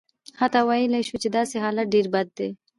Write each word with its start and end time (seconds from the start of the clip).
حتی 0.39 0.59
ویلای 0.67 1.03
شو 1.07 1.15
چې 1.23 1.29
داسې 1.37 1.55
حالت 1.63 1.87
ډېر 1.93 2.05
بد 2.13 2.27
دی. 2.37 2.49